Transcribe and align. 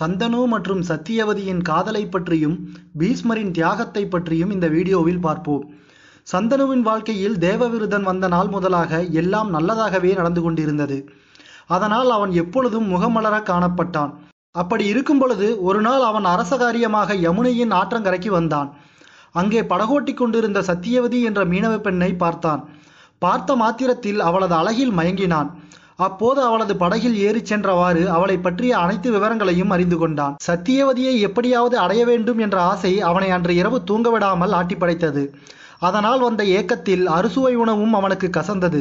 சந்தனு 0.00 0.40
மற்றும் 0.52 0.82
சத்தியவதியின் 0.90 1.62
காதலை 1.68 2.02
பற்றியும் 2.08 2.56
பீஷ்மரின் 3.00 3.52
தியாகத்தை 3.56 4.02
பற்றியும் 4.08 4.52
இந்த 4.56 4.66
வீடியோவில் 4.74 5.24
பார்ப்போம். 5.26 5.64
சந்தனுவின் 6.26 6.84
வாழ்க்கையில் 6.88 7.36
தேவவிருதன் 7.38 8.06
வந்த 8.10 8.26
நாள் 8.28 8.50
முதலாக 8.54 9.00
எல்லாம் 9.20 9.50
நல்லதாகவே 9.56 10.10
நடந்து 10.20 10.40
கொண்டிருந்தது. 10.42 10.98
அதனால் 11.76 12.10
அவன் 12.16 12.32
எப்பொழுதும் 12.42 12.86
முகமலர 12.92 13.36
காணப்பட்டான். 13.50 14.12
அப்படி 14.54 14.84
இருக்கும் 14.92 15.20
பொழுது 15.22 15.48
ஒரு 15.68 15.80
நாள் 15.80 16.04
அவன் 16.10 16.26
அரச 16.34 16.52
காரியமாக 16.56 17.14
யமுனையின் 17.26 17.74
ஆற்றங்கரைக்கு 17.80 18.30
வந்தான். 18.38 18.70
அங்கே 19.40 19.60
படகோட்டி 19.72 20.12
கொண்டிருந்த 20.14 20.60
சத்தியவதி 20.70 21.18
என்ற 21.30 21.40
மீனவ 21.52 21.74
பெண்ணை 21.86 22.10
பார்த்தான். 22.22 22.62
பார்த்த 23.22 23.56
மாத்திரத்தில் 23.62 24.20
அவளது 24.28 24.54
அழகில் 24.60 24.94
மயங்கினான். 24.98 25.50
அப்போது 26.06 26.40
அவளது 26.42 26.74
படகில் 26.76 27.16
ஏறிச் 27.28 27.50
சென்றவாறு 27.52 28.02
அவளை 28.16 28.36
பற்றிய 28.38 28.72
அனைத்து 28.78 29.08
விவரங்களையும் 29.10 29.72
அறிந்து 29.76 29.96
கொண்டான். 29.98 30.36
சத்தியவதியை 30.46 31.14
எப்படியாவது 31.18 31.76
அடைய 31.78 32.02
வேண்டும் 32.04 32.38
என்ற 32.38 32.56
ஆசை 32.62 32.92
அவனை 33.10 33.30
அன்று 33.30 33.54
இரவு 33.54 33.78
தூங்க 33.84 34.10
விடாமல் 34.10 34.56
அதனால் 35.88 36.20
வந்த 36.20 36.42
ஏக்கத்தில் 36.58 37.04
அறுசுவை 37.16 37.52
உணவும் 37.54 37.94
அவனுக்கு 37.94 38.28
கசந்தது. 38.36 38.80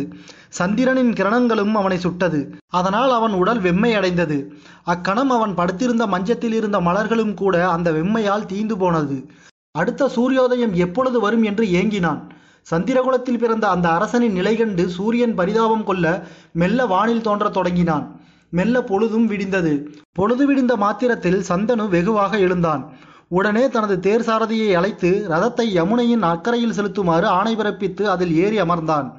சந்திரனின் 0.49 1.11
கிரணங்களும் 1.13 1.75
அவனை 1.81 1.97
சுட்டது. 1.97 2.39
அதனால் 2.67 3.11
அவன் 3.11 3.35
உடல் 3.41 3.61
வெம்மை 3.61 3.91
அடைந்தது 3.99 4.37
அக்கணம் 4.83 5.31
அவன் 5.37 5.53
படுத்திருந்த 5.53 6.05
மஞ்சத்தில் 6.07 6.53
இருந்த 6.53 6.79
மலர்களும் 6.79 7.33
கூட 7.33 7.55
அந்த 7.69 7.91
வெம்மையால் 7.91 8.49
தீந்து 8.53 8.77
போனது. 8.77 9.17
அடுத்த 9.71 10.09
சூரியோதயம் 10.15 10.75
எப்பொழுது 10.85 11.17
வரும் 11.19 11.43
என்று 11.43 11.65
ஏங்கினான். 11.79 12.21
சந்திரகுலத்தில் 12.71 13.37
பிறந்த 13.37 13.67
அந்த 13.67 13.89
அரசனின் 13.89 14.31
நிலை 14.31 14.55
கண்டு 14.55 14.89
சூரியன் 14.89 15.35
பரிதாபம் 15.35 15.83
கொள்ள 15.83 16.27
மெல்ல 16.53 16.85
வானில் 16.85 17.21
தோன்றத் 17.21 17.53
தொடங்கினான். 17.53 18.21
மெல்ல 18.49 18.83
பொழுதும் 18.83 19.29
விடிந்தது. 19.29 19.73
பொழுது 20.11 20.45
விடிந்த 20.45 20.75
மாத்திரத்தில் 20.75 21.43
சந்தனு 21.47 21.89
வெகுவாக 21.89 22.37
எழுந்தான். 22.37 22.93
உடனே 23.27 23.69
தனது 23.69 23.99
தேர் 23.99 24.21
சாரதியை 24.21 24.73
அழைத்து 24.73 25.25
ரதத்தை 25.29 25.65
யமுனையின் 25.79 26.23
அக்கறையில் 26.23 26.77
செலுத்துமாறு 26.77 27.23
ஆணை 27.23 27.55
பிறப்பித்து 27.55 28.03
அதில் 28.03 28.35
ஏறி 28.35 28.61
அமர்ந்தான். 28.61 29.09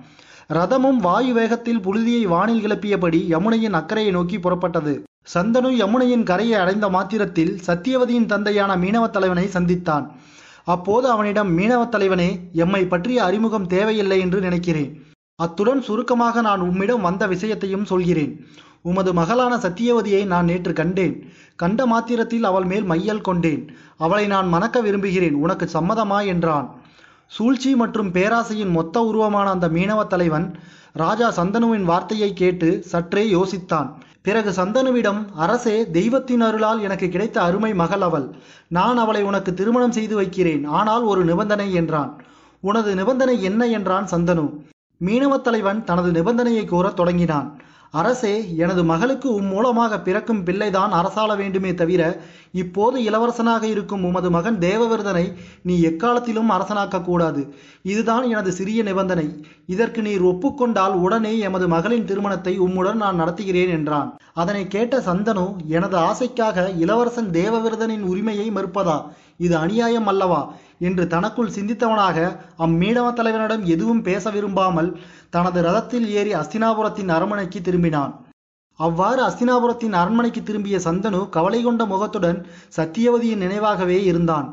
ரதமும் 0.52 0.96
வாயு 0.96 1.32
வேகத்தில் 1.32 1.78
புழுதியை 1.78 2.22
வானில் 2.26 2.64
கிளப்பியபடி 2.64 3.20
யமுனையின் 3.34 3.72
அக்கறையை 3.72 4.12
நோக்கி 4.12 4.36
புறப்பட்டது. 4.36 4.94
சந்தனு 5.34 5.70
யமுனையின் 5.82 6.22
கரையை 6.22 6.58
அடைந்த 6.60 6.88
மாத்திரத்தில் 6.88 7.60
சத்தியவதியின் 7.66 8.26
தந்தையான 8.26 8.76
மீனவ 8.76 9.10
தலைவனை 9.10 9.46
சந்தித்தான். 9.46 10.06
அப்போது 10.70 11.06
அவனிடம் 11.08 11.58
மீனவ 11.58 11.88
தலைவனே 11.88 12.30
எம்மை 12.52 12.86
பற்றிய 12.86 13.24
அறிமுகம் 13.24 13.66
தேவையில்லை 13.66 14.18
என்று 14.20 14.40
நினைக்கிறேன். 14.40 14.90
அத்துடன் 15.34 15.82
சுருக்கமாக 15.82 16.40
நான் 16.40 16.60
உம்மிடம் 16.60 17.00
வந்த 17.00 17.26
விஷயத்தையும் 17.26 17.84
சொல்கிறேன். 17.84 18.32
உமது 18.82 19.12
மகளான 19.12 19.56
சத்தியவதியை 19.56 20.26
நான் 20.26 20.44
நேற்று 20.44 20.72
கண்டேன். 20.72 21.14
கண்ட 21.56 21.86
மாத்திரத்தில் 21.86 22.44
அவள் 22.44 22.64
மேல் 22.64 22.84
மையல் 22.84 23.20
கொண்டேன். 23.20 23.62
அவளை 23.96 24.26
நான் 24.26 24.48
மணக்க 24.48 24.80
விரும்புகிறேன். 24.80 25.34
உனக்கு 25.34 25.68
சம்மதமா? 25.72 26.26
என்றான். 26.26 26.68
சூழ்ச்சி 27.26 27.76
மற்றும் 27.76 28.12
பேராசையின் 28.12 28.70
மொத்த 28.70 29.00
உருவமான 29.00 29.50
அந்த 29.50 29.68
மீனவத் 29.68 30.06
தலைவன் 30.06 30.46
ராஜா 30.92 31.28
சந்தனுவின் 31.32 31.82
வார்த்தையை 31.82 32.32
கேட்டு 32.32 32.82
சற்றே 32.82 33.24
யோசித்தான். 33.32 33.88
பிறகு 34.22 34.50
சந்தனுவிடம் 34.50 35.24
அரசே 35.34 35.90
தெய்வத்தின் 35.90 36.40
அருளால் 36.40 36.82
எனக்கு 36.82 37.08
கிடைத்த 37.08 37.40
அருமை 37.40 37.74
மகள் 37.74 38.00
அவள். 38.00 38.30
நான் 38.68 38.96
அவளை 38.96 39.22
உனக்கு 39.22 39.54
திருமணம் 39.54 39.92
செய்து 39.92 40.14
வைக்கிறேன். 40.14 40.64
ஆனால் 40.64 41.02
ஒரு 41.02 41.24
நிபந்தனை 41.24 41.72
என்றான். 41.72 42.22
உனது 42.60 42.94
நிபந்தனை 42.94 43.42
என்ன? 43.42 43.66
என்றான் 43.66 44.08
சந்தனு. 44.10 44.54
மீனவத் 45.04 45.40
தலைவன் 45.40 45.84
தனது 45.84 46.10
நிபந்தனையை 46.12 46.66
கூறத் 46.66 46.96
தொடங்கினான். 46.96 47.60
அரசே 47.90 48.56
எனது 48.56 48.84
மகளுக்கு 48.84 49.34
உம் 49.34 49.46
மூலமாக 49.46 50.00
பிறக்கும் 50.00 50.42
பிள்ளைதான் 50.44 50.92
அரசாள 50.92 51.36
வேண்டுமே 51.36 51.74
தவிர 51.74 52.02
இப்போது 52.52 52.96
இளவரசனாக 53.00 53.62
இருக்கும் 53.62 54.04
உமது 54.04 54.30
மகன் 54.30 54.58
தேவவிரதனை 54.58 55.32
நீ 55.62 55.80
எக்காலத்திலும் 55.80 56.50
அரசனாக்க 56.50 57.02
கூடாது. 57.02 57.54
இதுதான் 57.82 58.28
எனது 58.28 58.52
சிறிய 58.52 58.82
நிபந்தனை. 58.82 59.26
இதற்கு 59.66 60.02
நீர் 60.02 60.22
ஒப்புக்கொண்டால் 60.22 60.94
உடனே 60.94 61.38
எமது 61.38 61.68
மகளின் 61.68 62.04
திருமணத்தை 62.04 62.60
உம்முடன் 62.60 63.02
நான் 63.04 63.20
நடத்துகிறேன் 63.20 63.68
என்றான். 63.68 64.16
அதனை 64.34 64.68
கேட்ட 64.68 64.98
சந்தனு 64.98 65.46
எனது 65.66 65.96
ஆசைக்காக 65.96 66.70
இளவரசன் 66.78 67.30
தேவவிரதனின் 67.30 68.02
உரிமையை 68.02 68.50
மறுப்பதா? 68.50 68.98
இது 69.36 69.56
அநியாயம் 69.56 70.06
அல்லவா? 70.06 70.54
என்று 70.80 71.04
தனக்குள் 71.06 71.54
சிந்தித்தவனாக 71.56 72.18
அம்மீனவ 72.58 73.08
தலைவனிடம் 73.12 73.64
எதுவும் 73.64 74.02
பேச 74.02 74.30
விரும்பாமல் 74.30 74.90
தனது 75.30 75.60
ரதத்தில் 75.62 76.06
ஏறி 76.18 76.32
அஸ்தினாபுரத்தின் 76.34 77.12
அரண்மனைக்கு 77.16 77.60
திரும்பினான். 77.60 78.12
அவ்வாறு 78.80 79.20
அஸ்தினாபுரத்தின் 79.28 79.92
அரண்மனைக்கு 79.92 80.42
திரும்பிய 80.42 80.76
சந்தனு 80.84 81.20
கவலை 81.28 81.60
கொண்ட 81.62 81.84
முகத்துடன் 81.84 82.38
சத்தியவதியின் 82.76 83.42
நினைவாகவே 83.44 83.98
இருந்தான். 84.02 84.46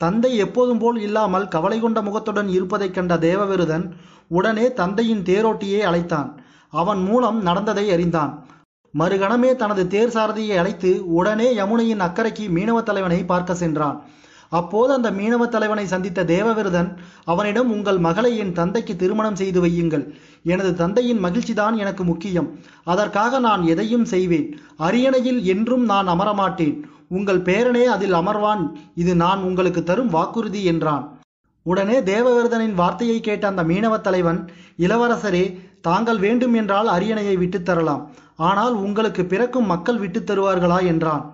தந்தை 0.00 0.30
எப்போதும் 0.36 0.78
போல் 0.78 0.98
இல்லாமல் 1.00 1.48
கவலை 1.48 1.78
கொண்ட 1.80 1.98
முகத்துடன் 2.02 2.48
இருப்பதைக் 2.48 2.94
கண்ட 2.94 3.16
தேவவிருதன் 3.16 3.84
உடனே 4.28 4.66
தந்தையின் 4.72 5.22
தேரோட்டியை 5.22 5.80
அழைத்தான். 5.80 6.30
அவன் 6.72 7.02
மூலம் 7.02 7.38
நடந்ததை 7.42 7.86
அறிந்தான். 7.90 8.32
மறுகணமே 8.94 9.50
தனது 9.56 9.82
தேர் 9.86 10.14
சாரதியை 10.16 10.56
அழைத்து 10.58 10.90
உடனே 11.18 11.48
யமுனையின் 11.58 12.04
அக்கறைக்கு 12.06 12.46
மீனவ 12.56 12.78
தலைவனை 12.82 13.20
பார்க்க 13.24 13.54
சென்றான். 13.54 13.98
அப்போது 14.52 14.92
அந்த 14.92 15.10
மீனவ 15.10 15.48
தலைவனை 15.48 15.86
சந்தித்த 15.86 16.24
தேவவிரதன் 16.24 16.96
அவனிடம் 17.24 17.70
உங்கள் 17.70 17.98
மகளை 17.98 18.36
என் 18.36 18.52
தந்தைக்கு 18.52 18.96
திருமணம் 18.96 19.36
செய்து 19.36 19.60
வையுங்கள். 19.66 20.04
எனது 20.42 20.74
தந்தையின் 20.74 21.24
மகிழ்ச்சிதான் 21.24 21.76
எனக்கு 21.76 22.04
முக்கியம். 22.04 22.48
அதற்காக 22.84 23.38
நான் 23.38 23.62
எதையும் 23.66 24.04
செய்வேன். 24.04 24.48
அரியணையில் 24.76 25.44
என்றும் 25.44 25.84
நான் 25.84 26.08
அமரமாட்டேன். 26.08 26.82
உங்கள் 27.08 27.42
பேரனே 27.42 27.84
அதில் 27.84 28.14
அமர்வான். 28.14 28.70
இது 28.94 29.16
நான் 29.16 29.42
உங்களுக்கு 29.42 29.82
தரும் 29.82 30.10
வாக்குறுதி 30.10 30.64
என்றான். 30.64 31.18
உடனே 31.62 32.00
தேவவிரதனின் 32.00 32.74
வார்த்தையை 32.74 33.20
கேட்ட 33.20 33.46
அந்த 33.46 33.64
மீனவ 33.64 34.00
தலைவன் 34.00 34.48
இளவரசரே 34.78 35.58
தாங்கள் 35.80 36.18
வேண்டும் 36.18 36.54
என்றால் 36.54 36.88
அரியணையை 36.88 37.38
விட்டுத் 37.38 37.64
தரலாம். 37.64 38.10
ஆனால் 38.36 38.74
உங்களுக்கு 38.74 39.24
பிறக்கும் 39.24 39.66
மக்கள் 39.66 39.98
விட்டுத் 39.98 40.30
தருவார்களா? 40.30 40.86
என்றான். 40.86 41.24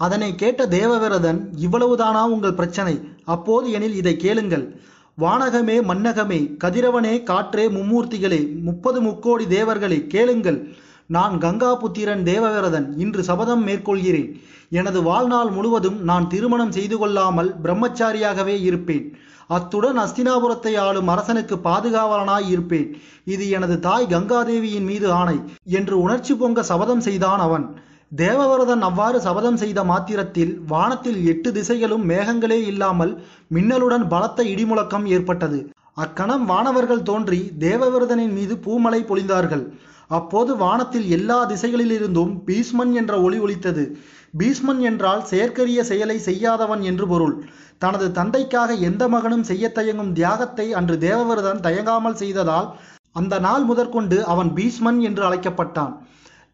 அதனை 0.00 0.34
கேட்ட 0.34 0.66
தேவவிரதன் 0.66 1.40
இவ்வளவுதானா 1.64 2.22
உங்கள் 2.24 2.54
பிரச்சனை? 2.54 2.94
அப்போது 3.24 3.70
எனில் 3.70 3.94
இதை 3.94 4.16
கேளுங்கள். 4.16 4.80
வானகமே 5.18 5.76
மன்னகமே 5.82 6.40
கதிரவனே 6.64 7.22
காற்றே 7.22 7.64
மும்மூர்த்திகளே 7.68 8.60
முப்பது 8.62 9.00
முக்கோடி 9.00 9.44
தேவர்களே 9.44 10.06
கேளுங்கள். 10.06 10.68
நான் 11.06 11.38
கங்கா 11.38 11.74
புத்திரன் 11.74 12.22
தேவவிரதன் 12.24 12.86
இன்று 12.96 13.22
சபதம் 13.24 13.66
மேற்கொள்கிறேன். 13.66 14.30
எனது 14.70 15.02
வாழ்நாள் 15.02 15.50
முழுவதும் 15.50 15.98
நான் 16.02 16.28
திருமணம் 16.28 16.72
செய்து 16.72 16.98
கொள்ளாமல் 16.98 17.54
பிரம்மச்சாரியாகவே 17.62 18.56
இருப்பேன். 18.62 19.18
அத்துடன் 19.46 19.98
அஸ்தினாபுரத்தை 19.98 20.76
ஆளும் 20.78 21.08
அரசனுக்கு 21.08 21.56
பாதுகாவலனாய் 21.56 22.48
இருப்பேன். 22.48 22.88
இது 23.24 23.50
எனது 23.50 23.80
தாய் 23.80 24.10
கங்காதேவியின் 24.10 24.88
மீது 24.92 25.12
ஆணை. 25.12 25.38
என்று 25.64 26.00
உணர்ச்சி 26.00 26.34
பொங்க 26.34 26.62
சபதம் 26.62 27.00
செய்தான் 27.00 27.38
அவன். 27.38 27.66
தேவவிரதன் 28.12 28.82
அவ்வாறு 28.86 29.18
சபதம் 29.20 29.58
செய்த 29.62 29.80
மாத்திரத்தில் 29.84 30.52
வானத்தில் 30.66 31.18
எட்டு 31.24 31.48
திசைகளும் 31.52 32.04
மேகங்களே 32.10 32.58
இல்லாமல் 32.70 33.12
மின்னலுடன் 33.54 34.04
பலத்த 34.08 34.44
இடிமுழக்கம் 34.44 35.04
ஏற்பட்டது. 35.06 35.58
அக்கணம் 35.94 36.44
வானவர்கள் 36.46 37.02
தோன்றி 37.02 37.40
தேவவிரதனின் 37.58 38.34
மீது 38.38 38.56
பூமலை 38.56 39.00
பொழிந்தார்கள். 39.02 39.64
அப்போது 40.10 40.52
வானத்தில் 40.56 41.06
எல்லா 41.08 41.38
திசைகளிலிருந்தும் 41.44 42.32
பீஷ்மன் 42.46 42.92
என்ற 42.92 43.14
ஒளி 43.20 43.38
ஒலித்தது. 43.38 43.84
பீஷ்மன் 44.38 44.82
என்றால் 44.90 45.22
செயற்கரிய 45.24 45.80
செயலை 45.84 46.18
செய்யாதவன் 46.28 46.82
என்று 46.82 47.06
பொருள். 47.06 47.36
தனது 47.78 48.06
தந்தைக்காக 48.10 48.70
எந்த 48.88 49.02
மகனும் 49.08 49.48
செய்ய 49.50 49.66
தயங்கும் 49.70 50.12
தியாகத்தை 50.12 50.66
அன்று 50.80 50.96
தேவவிரதன் 50.98 51.64
தயங்காமல் 51.66 52.20
செய்ததால் 52.22 52.68
அந்த 53.12 53.34
நாள் 53.38 53.64
முதற்கொண்டு 53.64 54.16
அவன் 54.32 54.50
பீஷ்மன் 54.56 55.00
என்று 55.00 55.22
அழைக்கப்பட்டான். 55.28 55.94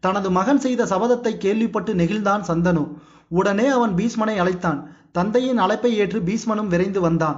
தனது 0.05 0.29
மகன் 0.37 0.61
செய்த 0.65 0.81
சபதத்தை 0.85 1.33
கேள்விப்பட்டு 1.43 1.91
நெகிழ்ந்தான் 2.01 2.43
சந்தனு. 2.49 2.83
உடனே 3.31 3.67
அவன் 3.75 3.93
பீஷ்மனை 3.99 4.35
அழைத்தான். 4.41 4.79
தந்தையின் 5.17 5.59
அழைப்பை 5.65 5.91
ஏற்று 6.01 6.19
பீஷ்மனும் 6.27 6.71
விரைந்து 6.73 7.01
வந்தான். 7.05 7.37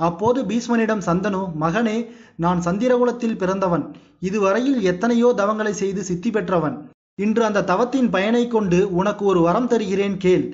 அப்போது 0.00 0.40
பீஷ்மனிடம் 0.50 1.04
சந்தனு 1.06 1.42
மகனே 1.62 1.96
நான் 2.44 2.60
சந்திரகுலத்தில் 2.66 3.38
பிறந்தவன். 3.42 3.84
இதுவரையில் 4.28 4.80
எத்தனையோ 4.90 5.28
தவங்களை 5.40 5.72
செய்து 5.82 6.02
சித்தி 6.08 6.30
பெற்றவன். 6.30 6.76
இன்று 7.18 7.42
அந்த 7.44 7.64
தவத்தின் 7.70 8.08
பயனை 8.10 8.42
கொண்டு 8.48 8.78
உனக்கு 9.00 9.22
ஒரு 9.24 9.40
வரம் 9.40 9.70
தருகிறேன் 9.72 10.16
கேள். 10.24 10.44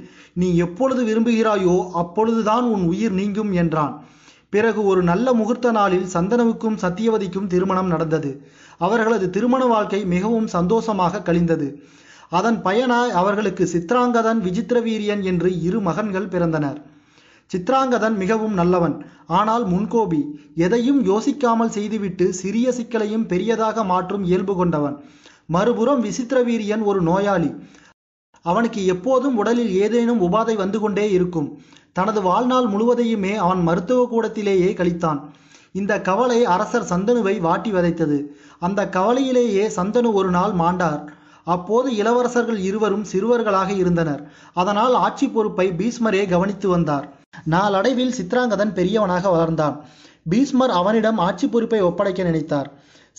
நீ 0.41 0.49
எப்பொழுது 0.65 1.03
விரும்புகிறாயோ 1.09 1.77
அப்பொழுதுதான் 2.03 2.67
உன் 2.75 2.85
உயிர் 2.93 3.15
நீங்கும் 3.21 3.53
என்றான். 3.63 3.95
பிறகு 4.53 4.81
ஒரு 4.91 5.01
நல்ல 5.03 5.27
முகூர்த்த 5.33 5.71
நாளில் 5.71 6.07
சந்தனவுக்கும் 6.13 6.81
சத்தியவதிக்கும் 6.83 7.51
திருமணம் 7.53 7.93
நடந்தது. 7.95 8.31
அவர்களது 8.79 9.31
திருமண 9.31 9.63
வாழ்க்கை 9.65 10.01
மிகவும் 10.05 10.47
சந்தோஷமாக 10.47 11.23
கழிந்தது. 11.23 11.69
அதன் 12.29 12.59
பயனாய் 12.65 13.13
அவர்களுக்கு 13.21 13.65
சித்ராங்கதன் 13.65 14.41
விசித்திரவீரியன் 14.47 15.23
என்று 15.23 15.51
இரு 15.63 15.81
மகன்கள் 15.81 16.29
பிறந்தனர். 16.29 16.79
சித்ராங்கதன் 17.51 18.17
மிகவும் 18.17 18.55
நல்லவன் 18.55 18.97
ஆனால் 19.27 19.65
முன்கோபி 19.67 20.21
எதையும் 20.55 21.01
யோசிக்காமல் 21.05 21.75
செய்துவிட்டு 21.77 22.27
சிறிய 22.33 22.73
சிக்கலையும் 22.73 23.27
பெரியதாக 23.27 23.85
மாற்றும் 23.85 24.25
இயல்பு 24.25 24.57
கொண்டவன். 24.57 24.97
மறுபுறம் 25.47 26.03
விசித்திரவீரியன் 26.05 26.83
ஒரு 26.83 27.03
நோயாளி. 27.03 27.51
அவனுக்கு 28.43 28.81
எப்போதும் 28.87 29.37
உடலில் 29.37 29.73
ஏதேனும் 29.85 30.23
உபாதை 30.23 30.55
வந்து 30.57 30.81
கொண்டே 30.81 31.07
இருக்கும். 31.11 31.49
தனது 31.93 32.21
வாழ்நாள் 32.23 32.67
முழுவதையுமே 32.67 33.33
அவன் 33.35 33.63
மருத்துவ 33.63 34.03
கூடத்திலேயே 34.05 34.71
கழித்தான். 34.73 35.21
இந்த 35.73 36.01
கவலை 36.01 36.45
அரசர் 36.45 36.91
சந்தனுவை 36.91 37.41
வாட்டி 37.41 37.73
வதைத்தது. 37.73 38.19
அந்த 38.59 38.81
கவலையிலேயே 38.87 39.65
சந்தனு 39.77 40.13
ஒரு 40.13 40.31
நாள் 40.31 40.53
மாண்டார். 40.53 41.01
அப்போது 41.45 41.97
இளவரசர்கள் 41.97 42.59
இருவரும் 42.59 43.05
சிறுவர்களாக 43.13 43.71
இருந்தனர். 43.77 44.23
அதனால் 44.55 44.95
ஆட்சி 44.95 45.29
பொறுப்பை 45.29 45.67
பீஸ்மரே 45.71 46.29
கவனித்து 46.29 46.69
வந்தார். 46.69 47.07
நாளடைவில் 47.45 48.17
சித்ராங்கதன் 48.19 48.73
பெரியவனாக 48.73 49.29
வளர்ந்தான். 49.37 49.77
பீஸ்மர் 50.31 50.73
அவனிடம் 50.81 51.19
ஆட்சி 51.19 51.49
பொறுப்பை 51.49 51.81
ஒப்படைக்க 51.81 52.23
நினைத்தார். 52.23 52.69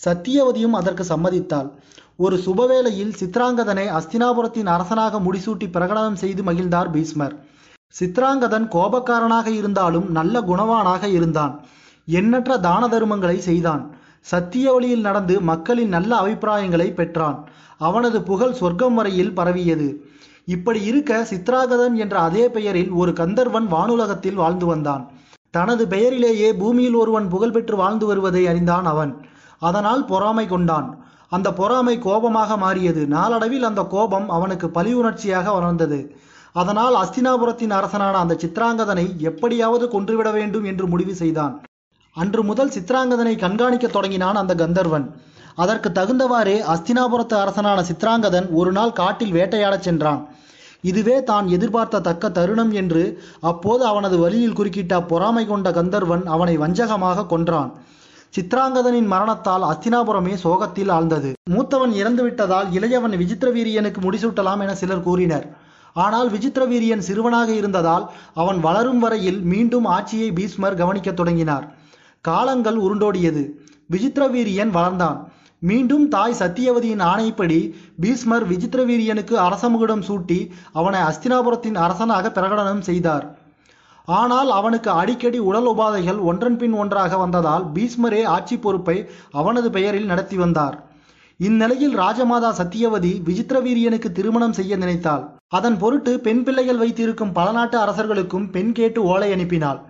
சத்தியவதியும் 0.06 0.70
அதற்கு 0.70 1.04
சம்மதித்தாள். 1.04 1.70
ஒரு 2.16 2.36
சுபவேளையில் 2.36 3.12
சித்ராங்கதனை 3.20 3.84
அஸ்தினாபுரத்தின் 3.98 4.66
அரசனாக 4.66 5.20
முடிசூட்டி 5.20 5.66
பிரகடனம் 5.72 6.12
செய்து 6.12 6.42
மகிழ்ந்தார் 6.42 6.90
பீஸ்மர் 6.90 7.34
சித்ராங்கதன் 8.00 8.66
கோபக்காரனாக 8.68 9.46
இருந்தாலும் 9.46 10.10
நல்ல 10.10 10.40
குணவானாக 10.40 11.04
இருந்தான். 11.04 11.54
எண்ணற்ற 12.04 12.58
தான 12.58 12.86
தர்மங்களை 12.86 13.36
செய்தான். 13.36 13.94
சத்திய 14.20 14.72
வழியில் 14.72 15.00
நடந்து 15.00 15.40
மக்களின் 15.40 15.88
நல்ல 15.88 16.16
அபிப்பிராயங்களை 16.16 16.92
பெற்றான். 16.92 17.48
அவனது 17.78 18.22
புகழ் 18.22 18.52
சொர்க்கம் 18.52 18.94
வரையில் 18.94 19.34
பரவியது. 19.34 20.04
இப்படி 20.44 20.82
இருக்க 20.82 21.26
சித்ராகதன் 21.30 21.94
என்ற 21.94 22.18
அதே 22.18 22.48
பெயரில் 22.48 22.90
ஒரு 22.90 23.12
கந்தர்வன் 23.12 23.66
வானுலகத்தில் 23.72 24.34
வாழ்ந்து 24.34 24.66
வந்தான். 24.66 25.10
தனது 25.50 25.86
பெயரிலேயே 25.86 26.54
பூமியில் 26.54 26.94
ஒருவன் 26.94 27.32
புகழ்பெற்று 27.32 27.74
வாழ்ந்து 27.74 28.06
வருவதை 28.06 28.46
அறிந்தான் 28.46 28.84
அவன். 28.84 29.16
அதனால் 29.58 30.04
பொறாமை 30.04 30.46
கொண்டான். 30.46 31.04
அந்த 31.28 31.52
பொறாமை 31.52 31.98
கோபமாக 31.98 32.56
மாறியது. 32.56 33.06
நாளடைவில் 33.06 33.62
அந்த 33.62 33.82
கோபம் 33.82 34.30
அவனுக்கு 34.30 34.70
பழி 34.70 34.92
உணர்ச்சியாக 34.92 35.52
வளர்ந்தது. 35.52 36.16
அதனால் 36.52 36.94
அஸ்தினாபுரத்தின் 36.94 37.70
அரசனான 37.70 38.18
அந்த 38.18 38.34
சித்ராங்கதனை 38.34 39.16
எப்படியாவது 39.16 39.88
கொன்றுவிட 39.88 40.30
வேண்டும் 40.30 40.64
என்று 40.64 40.86
முடிவு 40.86 41.14
செய்தான். 41.14 41.62
அன்று 42.22 42.42
முதல் 42.48 42.72
சித்ராங்கதனை 42.76 43.34
கண்காணிக்க 43.42 43.86
தொடங்கினான் 43.86 44.38
அந்த 44.40 44.52
கந்தர்வன். 44.62 45.06
அதற்கு 45.62 45.88
தகுந்தவாறே 45.98 46.56
அஸ்தினாபுரத்து 46.72 47.36
அரசனான 47.42 47.78
சித்ராங்கதன் 47.90 48.46
ஒரு 48.60 48.70
நாள் 48.76 48.98
காட்டில் 49.00 49.34
வேட்டையாடச் 49.36 49.86
சென்றான். 49.86 50.20
இதுவே 50.90 51.16
தான் 51.30 51.46
எதிர்பார்த்த 51.56 52.02
தக்க 52.08 52.30
தருணம் 52.36 52.72
என்று 52.80 53.02
அப்போது 53.50 53.82
அவனது 53.90 54.18
வழியில் 54.18 54.56
குறுக்கிட்ட 54.58 54.94
பொறாமை 55.06 55.44
கொண்ட 55.46 55.70
கந்தர்வன் 55.78 56.24
அவனை 56.34 56.54
வஞ்சகமாக 56.58 57.26
கொன்றான். 57.32 57.70
சித்ராங்கதனின் 58.36 59.08
மரணத்தால் 59.14 59.64
அஸ்தினாபுரமே 59.70 60.34
சோகத்தில் 60.44 60.92
ஆழ்ந்தது. 60.96 61.30
மூத்தவன் 61.54 61.92
இறந்துவிட்டதால் 62.00 62.68
இளையவன் 62.78 63.16
விசித்திரவீரியனுக்கு 63.22 64.02
முடிசூட்டலாம் 64.06 64.62
என 64.66 64.74
சிலர் 64.82 65.06
கூறினர். 65.08 65.46
ஆனால் 65.96 66.28
விசித்திரவீரியன் 66.30 67.06
சிறுவனாக 67.08 67.50
இருந்ததால் 67.60 68.04
அவன் 68.42 68.58
வளரும் 68.66 69.02
வரையில் 69.04 69.40
மீண்டும் 69.52 69.88
ஆட்சியை 69.96 70.30
பீஸ்மர் 70.38 70.80
கவனிக்கத் 70.82 71.20
தொடங்கினார். 71.20 71.66
காலங்கள் 72.20 72.76
உருண்டோடியது. 72.76 73.42
விசித்திரவீரியன் 73.90 74.72
வளர்ந்தான். 74.76 75.18
மீண்டும் 75.58 76.08
தாய் 76.08 76.36
சத்தியவதியின் 76.38 77.02
ஆணைப்படி 77.04 77.60
பீஸ்மர் 78.02 78.44
விசித்திரவீரியனுக்கு 78.52 79.34
அரசமுகிடம் 79.46 80.04
சூட்டி 80.08 80.50
அவனை 80.72 81.00
அஸ்தினாபுரத்தின் 81.00 81.74
அரசனாக 81.74 82.28
பிரகடனம் 82.28 82.80
செய்தார். 82.80 83.38
ஆனால் 84.04 84.50
அவனுக்கு 84.50 84.90
அடிக்கடி 84.90 85.38
உடல் 85.38 85.68
உபாதைகள் 85.68 86.20
ஒன்றன் 86.20 86.56
பின் 86.56 86.72
ஒன்றாக 86.72 87.16
வந்ததால் 87.16 87.64
பீஸ்மரே 87.74 88.22
ஆட்சி 88.24 88.58
பொறுப்பை 88.58 88.96
அவனது 89.32 89.70
பெயரில் 89.70 90.06
நடத்தி 90.06 90.36
வந்தார். 90.36 90.76
இந்நிலையில் 91.36 91.98
ராஜமாதா 91.98 92.50
சத்தியவதி 92.60 93.12
விசித்திரவீரியனுக்கு 93.28 94.08
திருமணம் 94.12 94.52
செய்ய 94.52 94.76
நினைத்தாள். 94.76 95.22
அதன் 95.48 95.78
பொருட்டு 95.78 96.20
பெண் 96.20 96.42
பிள்ளைகள் 96.42 96.76
வைத்திருக்கும் 96.76 97.32
பல 97.32 97.50
நாட்டு 97.50 97.78
அரசர்களுக்கும் 97.78 98.50
பெண் 98.50 98.72
கேட்டு 98.72 99.02
ஓலை 99.02 99.32
அனுப்பினாள். 99.32 99.80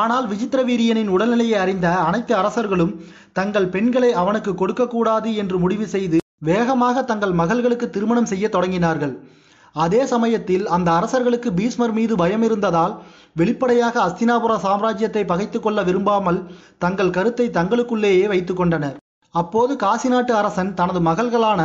ஆனால் 0.00 0.26
விசித்திரவீரியனின் 0.32 1.12
உடல்நிலையை 1.14 1.56
அறிந்த 1.64 1.86
அனைத்து 2.08 2.32
அரசர்களும் 2.40 2.92
தங்கள் 3.38 3.72
பெண்களை 3.74 4.10
அவனுக்கு 4.22 4.52
கொடுக்கக்கூடாது 4.60 5.30
என்று 5.42 5.56
முடிவு 5.64 5.86
செய்து 5.94 6.18
வேகமாக 6.48 7.02
தங்கள் 7.10 7.34
மகள்களுக்கு 7.40 7.86
திருமணம் 7.96 8.30
செய்ய 8.32 8.46
தொடங்கினார்கள். 8.54 9.14
அதே 9.76 10.00
சமயத்தில் 10.12 10.64
அந்த 10.76 10.88
அரசர்களுக்கு 10.98 11.50
பீஸ்மர் 11.58 11.94
மீது 11.98 12.14
பயம் 12.22 12.44
இருந்ததால் 12.48 12.94
வெளிப்படையாக 13.40 13.96
அஸ்தினாபுர 14.06 14.54
சாம்ராஜ்யத்தை 14.66 15.22
பகைத்து 15.30 15.60
கொள்ள 15.60 15.82
விரும்பாமல் 15.88 16.40
தங்கள் 16.84 17.14
கருத்தை 17.18 17.46
தங்களுக்குள்ளேயே 17.58 18.26
வைத்து 18.32 18.54
கொண்டனர். 18.54 18.96
அப்போது 19.34 19.72
காசி 19.76 20.08
நாட்டு 20.08 20.32
அரசன் 20.34 20.70
தனது 20.74 21.00
மகள்களான 21.00 21.60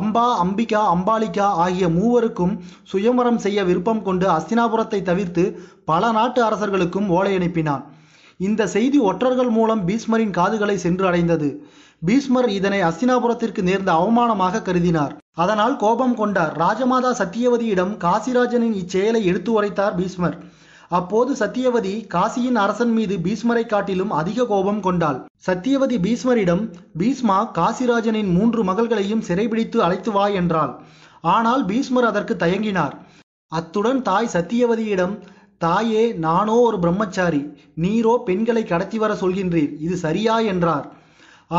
அம்பா 0.00 0.24
அம்பிகா 0.44 0.80
அம்பாலிகா 0.94 1.48
ஆகிய 1.64 1.88
மூவருக்கும் 1.88 2.54
சுயமரம் 2.82 3.38
செய்ய 3.38 3.64
விருப்பம் 3.64 4.02
கொண்டு 4.02 4.26
அஸ்தினாபுரத்தை 4.28 5.00
தவிர்த்து 5.02 5.44
பல 5.84 6.10
நாட்டு 6.12 6.40
அரசர்களுக்கும் 6.44 7.08
ஓலை 7.08 7.34
அனுப்பினான். 7.36 7.84
இந்த 8.40 8.62
செய்தி 8.66 8.98
ஒற்றர்கள் 8.98 9.50
மூலம் 9.50 9.82
பீஸ்மரின் 9.88 10.34
காதுகளை 10.38 10.76
சென்று 10.76 11.04
அடைந்தது. 11.06 11.48
பீஸ்மர் 12.02 12.48
இதனை 12.48 12.80
அஸ்தினாபுரத்திற்கு 12.82 13.62
நேர்ந்த 13.62 13.90
அவமானமாக 13.92 14.62
கருதினார். 14.68 15.12
அதனால் 15.34 15.76
கோபம் 15.76 16.16
கொண்டார். 16.16 16.52
ராஜமாதா 16.64 17.12
சத்தியவதியிடம் 17.20 17.94
காசிராஜனின் 18.04 18.76
இச்செயலை 18.82 19.22
எடுத்து 19.24 19.52
உரைத்தார் 19.52 19.96
பீஸ்மர் 20.00 20.36
அப்போது 20.96 21.32
சத்தியவதி 21.40 21.92
காசியின் 22.14 22.58
அரசன் 22.62 22.92
மீது 22.96 23.14
பீஸ்மரை 23.24 23.62
காட்டிலும் 23.66 24.12
அதிக 24.20 24.46
கோபம் 24.50 24.82
கொண்டாள். 24.86 25.18
சத்தியவதி 25.46 25.96
பீஸ்மரிடம் 26.06 26.62
பீஸ்மா 27.00 27.38
காசிராஜனின் 27.58 28.30
மூன்று 28.36 28.62
மகள்களையும் 28.70 29.24
சிறைபிடித்து 29.28 29.78
அழைத்து 29.86 30.12
வா 30.16 30.26
என்றாள். 30.40 30.72
ஆனால் 31.34 31.62
பீஸ்மர் 31.70 32.08
அதற்கு 32.10 32.36
தயங்கினார். 32.44 32.94
அத்துடன் 33.52 34.00
தாய் 34.08 34.32
சத்தியவதியிடம் 34.36 35.14
தாயே 35.64 36.04
நானோ 36.26 36.56
ஒரு 36.68 36.78
பிரம்மச்சாரி. 36.84 37.42
நீரோ 37.84 38.14
பெண்களை 38.28 38.64
கடத்தி 38.72 38.98
வர 39.02 39.12
சொல்கின்றீர். 39.22 39.72
இது 39.86 39.96
சரியா 40.06 40.36
என்றார். 40.52 40.86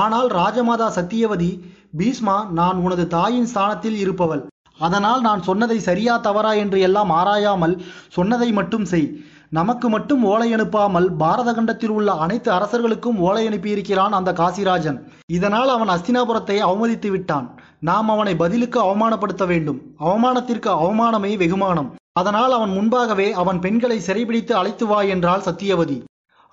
ஆனால் 0.01 0.29
ராஜமாதா 0.39 0.87
சத்தியவதி 0.99 1.51
பீஸ்மா 1.99 2.37
நான் 2.59 2.77
உனது 2.85 3.05
தாயின் 3.17 3.49
ஸ்தானத்தில் 3.51 3.97
இருப்பவள். 4.03 4.43
அதனால் 4.79 5.21
நான் 5.21 5.41
சொன்னதை 5.41 5.79
சரியா 5.79 6.17
தவறா 6.17 6.51
என்று 6.53 6.79
எல்லாம் 6.79 7.11
ஆராயாமல் 7.19 7.75
சொன்னதை 8.09 8.49
மட்டும் 8.51 8.85
செய். 8.85 9.07
நமக்கு 9.49 9.89
மட்டும் 9.89 10.23
ஓலை 10.23 10.47
அனுப்பாமல் 10.55 11.07
பாரத 11.15 11.49
கண்டத்தில் 11.53 11.89
உள்ள 11.89 12.11
அனைத்து 12.11 12.49
அரசர்களுக்கும் 12.51 13.19
ஓலை 13.19 13.43
அனுப்பியிருக்கிறான் 13.49 14.15
அந்த 14.19 14.31
காசிராஜன். 14.31 14.97
இதனால் 15.25 15.69
அவன் 15.69 15.91
அஸ்தினாபுரத்தை 15.95 16.57
அவமதித்து 16.67 17.11
விட்டான். 17.11 17.47
நாம் 17.79 18.09
அவனை 18.09 18.33
பதிலுக்கு 18.35 18.79
அவமானப்படுத்த 18.79 19.45
வேண்டும். 19.45 19.79
அவமானத்திற்கு 19.99 20.69
அவமானமே 20.69 21.31
வெகுமானம். 21.43 21.89
அதனால் 22.13 22.51
அவன் 22.51 22.69
முன்பாகவே 22.69 23.31
அவன் 23.31 23.59
பெண்களை 23.59 23.99
சிறைபிடித்து 24.07 24.51
அழைத்து 24.51 24.87
வா 24.87 25.01
என்றாள் 25.15 25.47
சத்தியவதி. 25.47 25.97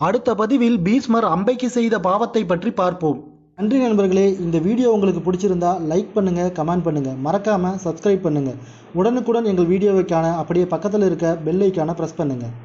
அடுத்த 0.01 0.35
பதிவில் 0.35 0.79
பீஸ்மர் 0.79 1.27
அம்பைக்கு 1.35 1.69
செய்த 1.79 1.95
பாவத்தை 1.99 2.45
பற்றி 2.45 2.71
பார்ப்போம். 2.71 3.21
நன்றி 3.59 3.79
நண்பர்களே 3.83 4.25
இந்த 4.45 4.59
வீடியோ 4.67 4.89
உங்களுக்கு 4.95 5.21
பிடிச்சிருந்தா 5.25 5.71
லைக் 5.91 6.15
பண்ணுங்க 6.15 6.43
கமெண்ட் 6.59 6.85
பண்ணுங்க. 6.87 7.11
மறக்காம 7.27 7.73
சப்ஸ்கிரைப் 7.83 8.25
பண்ணுங்க. 8.27 8.53
உடனுக்குடன் 8.99 9.49
எங்கள் 9.51 9.69
வீடியோவைக்கான 9.73 10.27
அப்படியே 10.41 10.67
பக்கத்தில் 10.75 11.05
இருக்க 11.09 11.27
பெல் 11.47 11.65
ஐக்கான 11.67 11.95
பிரஸ் 11.99 12.17
பண்ணுங்க. 12.21 12.47